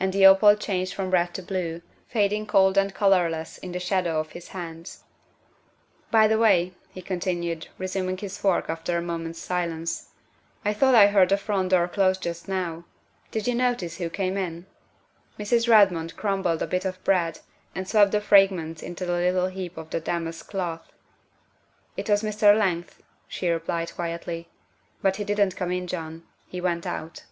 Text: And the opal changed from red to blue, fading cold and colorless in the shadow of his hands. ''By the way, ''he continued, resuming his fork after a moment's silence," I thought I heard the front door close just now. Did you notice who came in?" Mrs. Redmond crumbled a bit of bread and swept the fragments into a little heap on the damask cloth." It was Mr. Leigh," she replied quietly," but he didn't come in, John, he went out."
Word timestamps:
And 0.00 0.14
the 0.14 0.24
opal 0.24 0.56
changed 0.56 0.94
from 0.94 1.10
red 1.10 1.34
to 1.34 1.42
blue, 1.42 1.82
fading 2.08 2.46
cold 2.46 2.78
and 2.78 2.94
colorless 2.94 3.58
in 3.58 3.72
the 3.72 3.78
shadow 3.78 4.18
of 4.18 4.30
his 4.30 4.48
hands. 4.56 5.04
''By 6.10 6.26
the 6.28 6.38
way, 6.38 6.72
''he 6.94 7.02
continued, 7.02 7.68
resuming 7.76 8.16
his 8.16 8.38
fork 8.38 8.70
after 8.70 8.96
a 8.96 9.02
moment's 9.02 9.38
silence," 9.38 10.12
I 10.64 10.72
thought 10.72 10.94
I 10.94 11.08
heard 11.08 11.28
the 11.28 11.36
front 11.36 11.72
door 11.72 11.88
close 11.88 12.16
just 12.16 12.48
now. 12.48 12.86
Did 13.30 13.46
you 13.46 13.54
notice 13.54 13.98
who 13.98 14.08
came 14.08 14.38
in?" 14.38 14.64
Mrs. 15.38 15.68
Redmond 15.68 16.16
crumbled 16.16 16.62
a 16.62 16.66
bit 16.66 16.86
of 16.86 17.04
bread 17.04 17.40
and 17.74 17.86
swept 17.86 18.12
the 18.12 18.22
fragments 18.22 18.82
into 18.82 19.04
a 19.04 19.12
little 19.20 19.48
heap 19.48 19.76
on 19.76 19.88
the 19.90 20.00
damask 20.00 20.48
cloth." 20.48 20.90
It 21.98 22.08
was 22.08 22.22
Mr. 22.22 22.58
Leigh," 22.58 22.86
she 23.28 23.50
replied 23.50 23.94
quietly," 23.94 24.48
but 25.02 25.16
he 25.16 25.24
didn't 25.24 25.54
come 25.54 25.70
in, 25.70 25.86
John, 25.86 26.22
he 26.46 26.62
went 26.62 26.86
out." 26.86 27.24